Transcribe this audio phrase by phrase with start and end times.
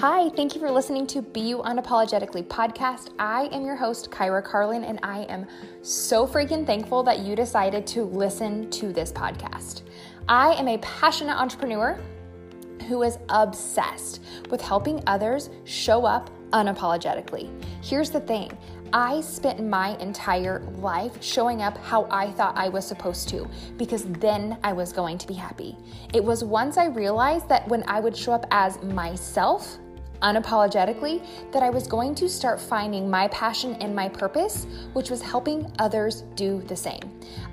[0.00, 3.08] Hi, thank you for listening to Be You Unapologetically podcast.
[3.18, 5.44] I am your host, Kyra Carlin, and I am
[5.82, 9.82] so freaking thankful that you decided to listen to this podcast.
[10.28, 11.98] I am a passionate entrepreneur
[12.86, 17.50] who is obsessed with helping others show up unapologetically.
[17.82, 18.56] Here's the thing
[18.92, 24.04] I spent my entire life showing up how I thought I was supposed to because
[24.04, 25.76] then I was going to be happy.
[26.14, 29.76] It was once I realized that when I would show up as myself,
[30.22, 35.22] unapologetically that I was going to start finding my passion and my purpose, which was
[35.22, 37.00] helping others do the same.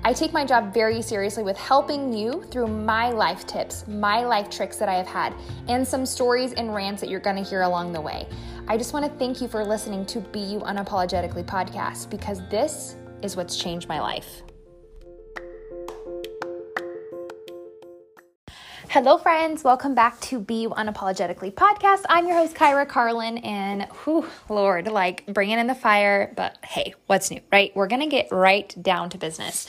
[0.04, 4.50] I take my job very seriously with helping you through my life tips, my life
[4.50, 5.34] tricks that I have had,
[5.68, 8.26] and some stories and rants that you're going to hear along the way.
[8.68, 12.96] I just want to thank you for listening to Be You Unapologetically podcast because this
[13.22, 14.42] is what's changed my life.
[18.98, 19.62] Hello, friends.
[19.62, 22.04] Welcome back to Be Unapologetically podcast.
[22.08, 26.32] I'm your host, Kyra Carlin, and whew, Lord, like bringing in the fire.
[26.34, 27.72] But hey, what's new, right?
[27.76, 29.68] We're going to get right down to business.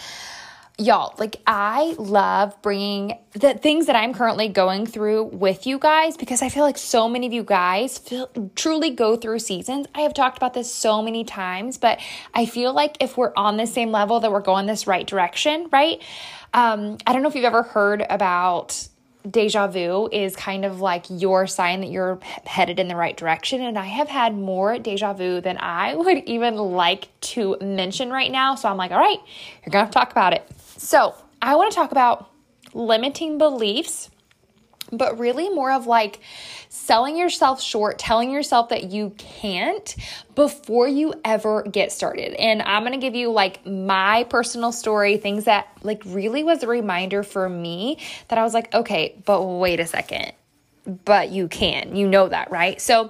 [0.78, 6.16] Y'all, like I love bringing the things that I'm currently going through with you guys
[6.16, 9.88] because I feel like so many of you guys feel, truly go through seasons.
[9.94, 12.00] I have talked about this so many times, but
[12.34, 15.68] I feel like if we're on the same level, that we're going this right direction,
[15.70, 16.02] right?
[16.54, 18.88] Um, I don't know if you've ever heard about
[19.30, 23.62] deja vu is kind of like your sign that you're headed in the right direction.
[23.62, 28.32] And I have had more deja vu than I would even like to mention right
[28.32, 28.56] now.
[28.56, 29.20] So I'm like, all right,
[29.66, 30.48] you're going to talk about it.
[30.78, 32.30] So I want to talk about
[32.74, 34.10] limiting beliefs
[34.92, 36.20] but really more of like
[36.70, 39.96] selling yourself short, telling yourself that you can't
[40.36, 42.34] before you ever get started.
[42.34, 46.64] And I'm going to give you like my personal story, things that like really was
[46.64, 50.32] a reminder for me that I was like, okay, but wait a second.
[51.06, 51.96] But you can.
[51.96, 52.80] You know that, right?
[52.80, 53.10] So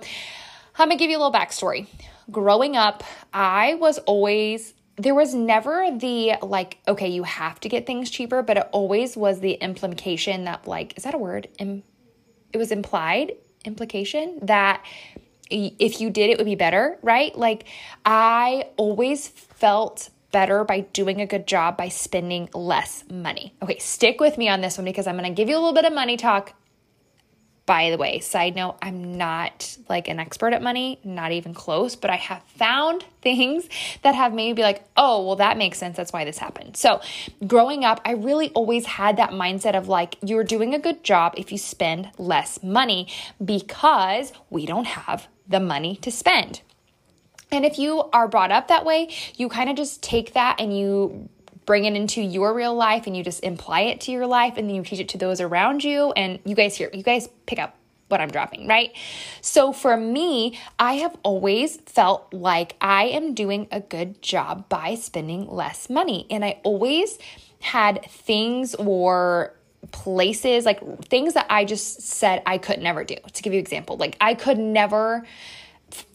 [0.77, 1.87] I'm going to give you a little backstory.
[2.31, 7.85] Growing up, I was always there was never the like okay you have to get
[7.85, 11.47] things cheaper but it always was the implication that like is that a word?
[11.59, 11.83] Im-
[12.51, 13.33] it was implied
[13.65, 14.83] implication that
[15.49, 17.37] if you did it would be better right?
[17.37, 17.65] Like
[18.05, 23.55] i always felt better by doing a good job by spending less money.
[23.61, 25.73] Okay stick with me on this one because i'm going to give you a little
[25.73, 26.53] bit of money talk
[27.67, 31.97] by the way, side note, I'm not like an expert at money, not even close,
[31.97, 33.67] but I have found things
[34.03, 35.97] that have made me be like, oh, well, that makes sense.
[35.97, 36.77] That's why this happened.
[36.77, 37.01] So,
[37.45, 41.33] growing up, I really always had that mindset of like, you're doing a good job
[41.37, 43.09] if you spend less money
[43.43, 46.61] because we don't have the money to spend.
[47.51, 50.77] And if you are brought up that way, you kind of just take that and
[50.77, 51.29] you
[51.67, 54.67] bring it into your real life and you just imply it to your life and
[54.67, 57.59] then you teach it to those around you and you guys hear you guys pick
[57.59, 58.95] up what I'm dropping, right?
[59.41, 64.95] So for me, I have always felt like I am doing a good job by
[64.95, 66.25] spending less money.
[66.29, 67.19] And I always
[67.59, 69.53] had things or
[69.91, 73.15] places like things that I just said I could never do.
[73.33, 75.25] To give you an example, like I could never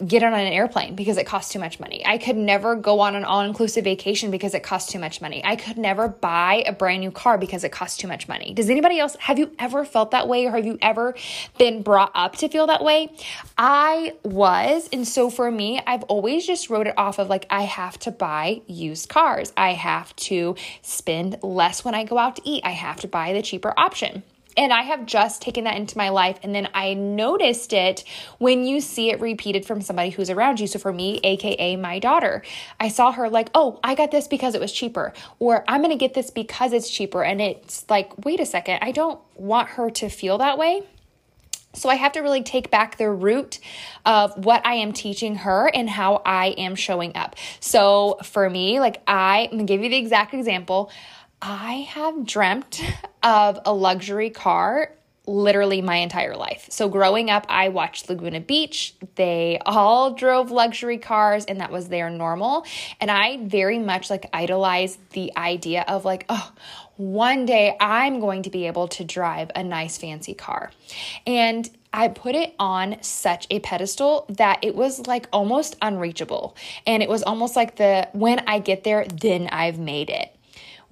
[0.06, 2.04] get on an airplane because it costs too much money.
[2.04, 5.42] I could never go on an all inclusive vacation because it costs too much money.
[5.44, 8.52] I could never buy a brand new car because it costs too much money.
[8.52, 11.14] Does anybody else, have you ever felt that way or have you ever
[11.58, 13.08] been brought up to feel that way?
[13.56, 14.88] I was.
[14.92, 18.10] And so for me, I've always just wrote it off of like, I have to
[18.10, 19.52] buy used cars.
[19.56, 22.62] I have to spend less when I go out to eat.
[22.64, 24.22] I have to buy the cheaper option.
[24.56, 26.38] And I have just taken that into my life.
[26.42, 28.04] And then I noticed it
[28.38, 30.66] when you see it repeated from somebody who's around you.
[30.66, 32.42] So for me, AKA my daughter,
[32.78, 35.90] I saw her like, oh, I got this because it was cheaper, or I'm going
[35.90, 37.22] to get this because it's cheaper.
[37.22, 40.82] And it's like, wait a second, I don't want her to feel that way.
[41.74, 43.58] So I have to really take back the root
[44.04, 47.36] of what I am teaching her and how I am showing up.
[47.60, 50.90] So for me, like I, I'm gonna give you the exact example.
[51.42, 52.80] I have dreamt
[53.22, 54.92] of a luxury car
[55.26, 56.66] literally my entire life.
[56.68, 58.94] So growing up, I watched Laguna Beach.
[59.14, 62.66] They all drove luxury cars and that was their normal.
[63.00, 66.52] And I very much like idolized the idea of like, oh,
[66.96, 70.72] one day I'm going to be able to drive a nice fancy car.
[71.24, 76.56] And I put it on such a pedestal that it was like almost unreachable.
[76.84, 80.34] And it was almost like the when I get there, then I've made it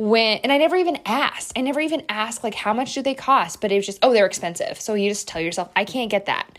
[0.01, 1.53] when and I never even asked.
[1.57, 4.15] I never even asked like how much do they cost, but it was just oh
[4.15, 4.81] they're expensive.
[4.81, 6.59] So you just tell yourself I can't get that.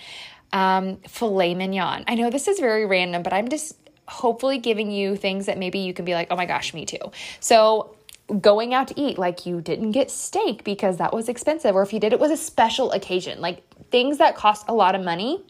[0.54, 2.04] Um, filet mignon.
[2.08, 3.76] I know this is very random, but I'm just
[4.08, 7.00] hopefully giving you things that maybe you can be like oh my gosh me too.
[7.40, 7.96] So
[8.40, 11.92] going out to eat like you didn't get steak because that was expensive or if
[11.92, 15.44] you did it was a special occasion like things that cost a lot of money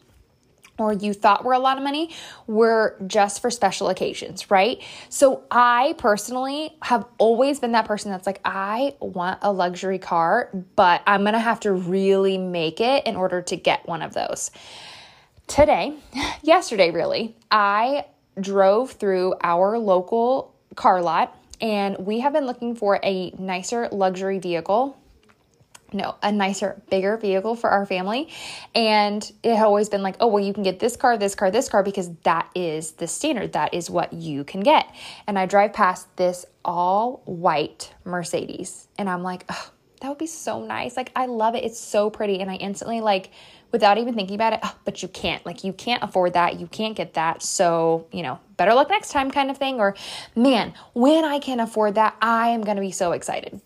[0.78, 2.10] or you thought were a lot of money
[2.46, 4.82] were just for special occasions, right?
[5.08, 10.50] So I personally have always been that person that's like, I want a luxury car,
[10.76, 14.50] but I'm gonna have to really make it in order to get one of those.
[15.46, 15.94] Today,
[16.42, 18.06] yesterday really, I
[18.40, 24.38] drove through our local car lot and we have been looking for a nicer luxury
[24.38, 24.98] vehicle
[25.94, 28.28] no, a nicer, bigger vehicle for our family.
[28.74, 31.50] And it had always been like, oh, well, you can get this car, this car,
[31.50, 33.52] this car, because that is the standard.
[33.52, 34.86] That is what you can get.
[35.26, 40.26] And I drive past this all white Mercedes, and I'm like, oh, that would be
[40.26, 40.96] so nice.
[40.96, 41.64] Like, I love it.
[41.64, 42.40] It's so pretty.
[42.40, 43.30] And I instantly, like,
[43.70, 45.46] without even thinking about it, oh, but you can't.
[45.46, 46.58] Like, you can't afford that.
[46.58, 47.40] You can't get that.
[47.40, 49.78] So, you know, better luck next time kind of thing.
[49.78, 49.94] Or,
[50.34, 53.60] man, when I can afford that, I am going to be so excited.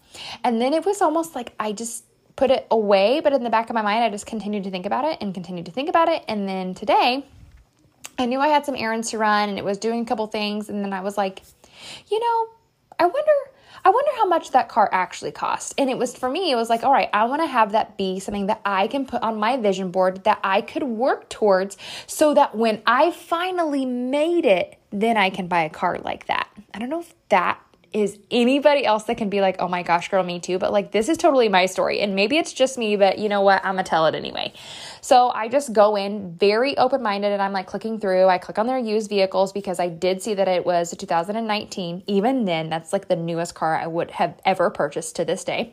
[0.44, 2.04] And then it was almost like I just,
[2.36, 4.86] put it away, but in the back of my mind, I just continued to think
[4.86, 6.22] about it and continued to think about it.
[6.28, 7.24] And then today,
[8.18, 10.68] I knew I had some errands to run and it was doing a couple things.
[10.68, 11.42] And then I was like,
[12.08, 12.48] you know,
[12.98, 13.32] I wonder.
[13.84, 15.74] I wonder how much that car actually cost.
[15.78, 17.96] And it was for me, it was like, all right, I want to have that
[17.96, 21.76] be something that I can put on my vision board that I could work towards
[22.08, 26.48] so that when I finally made it, then I can buy a car like that.
[26.74, 27.60] I don't know if that
[27.96, 30.58] is anybody else that can be like, oh my gosh, girl, me too.
[30.58, 32.00] But like, this is totally my story.
[32.00, 33.64] And maybe it's just me, but you know what?
[33.64, 34.52] I'm to tell it anyway.
[35.00, 38.28] So I just go in very open minded and I'm like clicking through.
[38.28, 42.02] I click on their used vehicles because I did see that it was a 2019.
[42.06, 45.72] Even then, that's like the newest car I would have ever purchased to this day.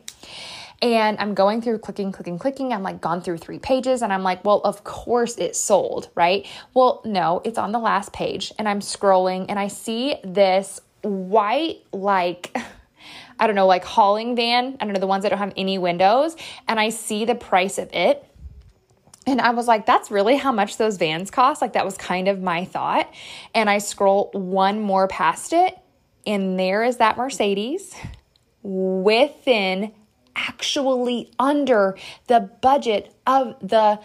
[0.80, 2.72] And I'm going through clicking, clicking, clicking.
[2.72, 6.46] I'm like gone through three pages and I'm like, well, of course it sold, right?
[6.72, 8.50] Well, no, it's on the last page.
[8.58, 12.56] And I'm scrolling and I see this white, like,
[13.38, 14.76] I don't know, like hauling van.
[14.80, 16.36] I don't know, the ones that don't have any windows.
[16.68, 18.24] And I see the price of it.
[19.26, 21.62] And I was like, that's really how much those vans cost.
[21.62, 23.12] Like, that was kind of my thought.
[23.54, 25.78] And I scroll one more past it,
[26.26, 27.94] and there is that Mercedes
[28.62, 29.92] within
[30.36, 31.96] actually under
[32.26, 34.00] the budget of the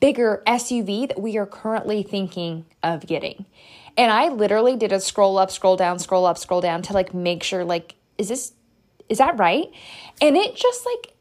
[0.00, 3.46] bigger SUV that we are currently thinking of getting.
[3.96, 7.12] And I literally did a scroll up, scroll down, scroll up, scroll down to like
[7.12, 8.52] make sure like is this
[9.08, 9.66] is that right?
[10.20, 11.14] And it just like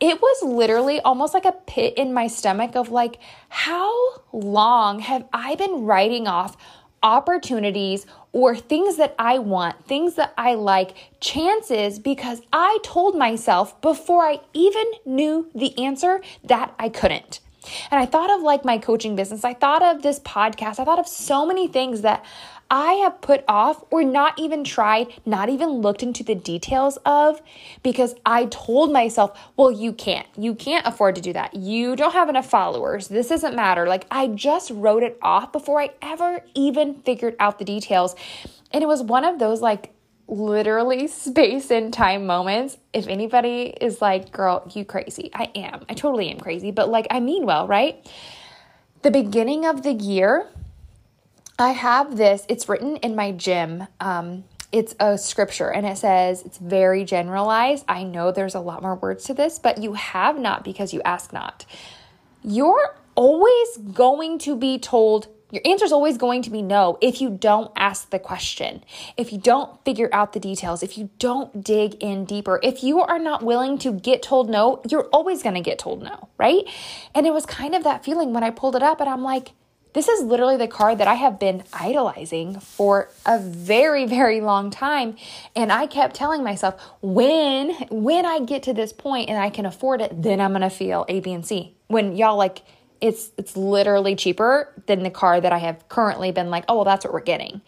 [0.00, 3.92] it was literally almost like a pit in my stomach of like how
[4.32, 6.56] long have I been writing off
[7.02, 13.80] opportunities or things that I want, things that I like, chances because I told myself
[13.80, 17.40] before I even knew the answer that I couldn't.
[17.90, 19.44] And I thought of like my coaching business.
[19.44, 20.78] I thought of this podcast.
[20.78, 22.24] I thought of so many things that
[22.70, 27.40] I have put off or not even tried, not even looked into the details of
[27.82, 30.26] because I told myself, well, you can't.
[30.36, 31.54] You can't afford to do that.
[31.54, 33.08] You don't have enough followers.
[33.08, 33.86] This doesn't matter.
[33.86, 38.14] Like I just wrote it off before I ever even figured out the details.
[38.70, 39.94] And it was one of those like
[40.28, 42.76] literally space and time moments.
[42.92, 45.84] If anybody is like, girl, you crazy, I am.
[45.88, 48.06] I totally am crazy, but like, I mean well, right?
[49.02, 50.46] The beginning of the year,
[51.58, 53.86] I have this, it's written in my gym.
[54.00, 57.84] Um, it's a scripture and it says it's very generalized.
[57.88, 61.00] I know there's a lot more words to this, but you have not because you
[61.02, 61.64] ask not.
[62.44, 67.20] You're always going to be told your answer is always going to be no if
[67.20, 68.84] you don't ask the question,
[69.16, 73.00] if you don't figure out the details, if you don't dig in deeper, if you
[73.00, 76.64] are not willing to get told no, you're always going to get told no, right?
[77.14, 79.52] And it was kind of that feeling when I pulled it up and I'm like,
[79.94, 84.70] this is literally the card that I have been idolizing for a very very long
[84.70, 85.16] time
[85.56, 89.66] and I kept telling myself when when I get to this point and I can
[89.66, 91.74] afford it then I'm going to feel A B and C.
[91.88, 92.62] When y'all like
[93.00, 96.84] it's it's literally cheaper than the car that I have currently been like, oh well
[96.84, 97.60] that's what we're getting.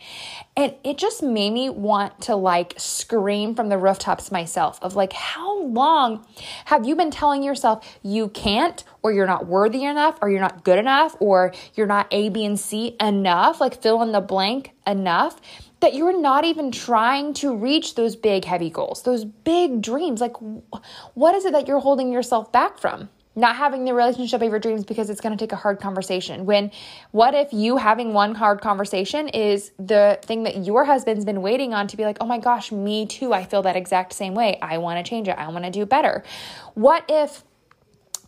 [0.57, 5.13] And it just made me want to like scream from the rooftops myself of like
[5.13, 6.27] how long
[6.67, 10.65] have you been telling yourself you can't or you're not worthy enough or you're not
[10.65, 14.73] good enough or you're not A, B, and C enough, like fill in the blank
[14.87, 15.41] enough
[15.81, 20.21] that you're not even trying to reach those big heavy goals, those big dreams.
[20.21, 20.37] Like
[21.15, 23.09] what is it that you're holding yourself back from?
[23.37, 26.47] Not having the relationship of your dreams because it's going to take a hard conversation.
[26.47, 26.71] When
[27.13, 31.73] what if you having one hard conversation is the thing that your husband's been waiting
[31.73, 33.33] on to be like, "Oh my gosh, me too.
[33.33, 34.59] I feel that exact same way.
[34.61, 35.39] I want to change it.
[35.39, 36.25] I want to do better."
[36.75, 37.45] What if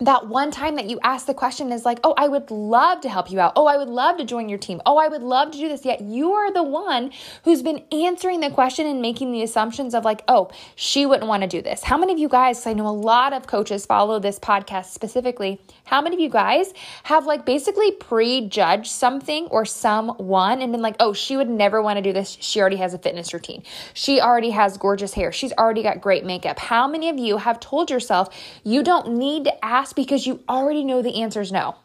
[0.06, 3.08] that one time that you ask the question is like, oh, I would love to
[3.08, 3.52] help you out.
[3.56, 4.80] Oh, I would love to join your team.
[4.84, 5.84] Oh, I would love to do this.
[5.84, 7.12] Yet you are the one
[7.44, 11.42] who's been answering the question and making the assumptions of like, oh, she wouldn't want
[11.42, 11.84] to do this.
[11.84, 15.60] How many of you guys, I know a lot of coaches follow this podcast specifically.
[15.84, 16.72] How many of you guys
[17.04, 21.98] have like basically prejudged something or someone and been like, oh, she would never want
[21.98, 22.36] to do this.
[22.40, 23.62] She already has a fitness routine.
[23.94, 25.32] She already has gorgeous hair.
[25.32, 26.58] She's already got great makeup.
[26.58, 28.28] How many of you have told yourself
[28.64, 31.76] you don't need to ask because you already know the answer is no.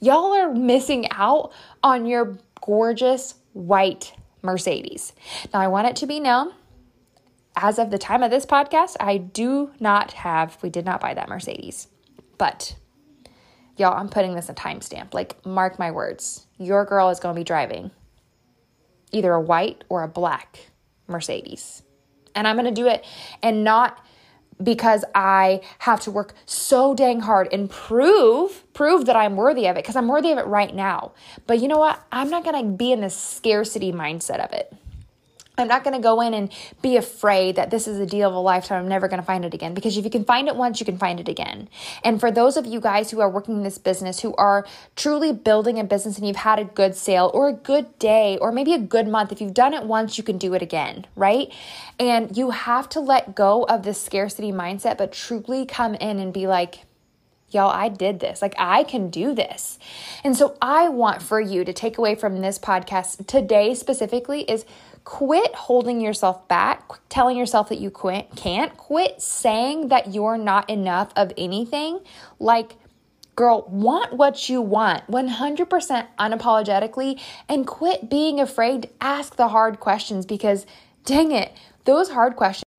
[0.00, 5.12] Y'all are missing out on your gorgeous white Mercedes.
[5.52, 6.52] Now, I want it to be known
[7.56, 11.14] as of the time of this podcast, I do not have, we did not buy
[11.14, 11.88] that Mercedes.
[12.38, 12.76] But
[13.76, 15.12] y'all, I'm putting this a timestamp.
[15.12, 17.90] Like, mark my words, your girl is going to be driving
[19.12, 20.70] either a white or a black
[21.06, 21.82] Mercedes.
[22.34, 23.04] And I'm going to do it
[23.42, 24.02] and not
[24.62, 29.76] because I have to work so dang hard and prove prove that I'm worthy of
[29.76, 31.12] it because I'm worthy of it right now.
[31.46, 32.02] But you know what?
[32.12, 34.72] I'm not going to be in this scarcity mindset of it.
[35.60, 36.52] I'm not going to go in and
[36.82, 38.82] be afraid that this is a deal of a lifetime.
[38.82, 40.86] I'm never going to find it again because if you can find it once, you
[40.86, 41.68] can find it again.
[42.02, 45.32] And for those of you guys who are working in this business, who are truly
[45.32, 48.72] building a business and you've had a good sale or a good day or maybe
[48.72, 51.52] a good month, if you've done it once, you can do it again, right?
[51.98, 56.32] And you have to let go of this scarcity mindset, but truly come in and
[56.32, 56.84] be like,
[57.50, 58.40] y'all, I did this.
[58.40, 59.78] Like, I can do this.
[60.24, 64.64] And so, I want for you to take away from this podcast today specifically is
[65.04, 70.68] quit holding yourself back, telling yourself that you quit, can't, quit saying that you're not
[70.68, 72.00] enough of anything.
[72.38, 72.76] Like,
[73.36, 79.80] girl, want what you want 100% unapologetically and quit being afraid to ask the hard
[79.80, 80.66] questions because
[81.04, 81.52] dang it,
[81.84, 82.69] those hard questions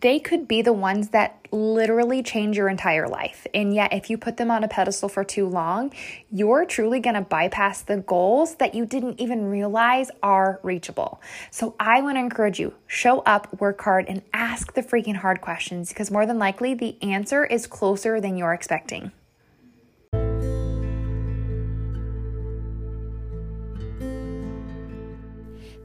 [0.00, 3.46] they could be the ones that literally change your entire life.
[3.54, 5.92] And yet, if you put them on a pedestal for too long,
[6.30, 11.20] you're truly going to bypass the goals that you didn't even realize are reachable.
[11.50, 15.40] So, I want to encourage you show up, work hard, and ask the freaking hard
[15.40, 19.12] questions because more than likely the answer is closer than you're expecting.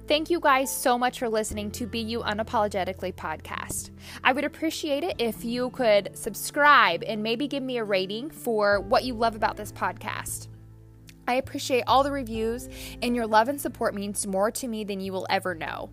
[0.05, 3.91] Thank you guys so much for listening to Be You Unapologetically podcast.
[4.21, 8.81] I would appreciate it if you could subscribe and maybe give me a rating for
[8.81, 10.49] what you love about this podcast.
[11.25, 12.67] I appreciate all the reviews,
[13.01, 15.89] and your love and support means more to me than you will ever know.